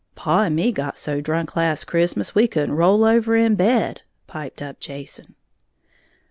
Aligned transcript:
"Paw 0.15 0.41
and 0.45 0.55
me 0.55 0.71
got 0.71 0.97
so 0.97 1.21
drunk 1.21 1.55
last 1.55 1.85
Christmas 1.85 2.33
we 2.33 2.47
couldn't 2.47 2.75
roll 2.75 3.03
over 3.05 3.35
in 3.35 3.53
bed," 3.53 4.01
piped 4.25 4.59
up 4.59 4.79
Jason. 4.79 5.35